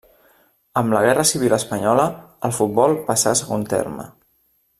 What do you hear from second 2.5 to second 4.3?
futbol passà a segon terme.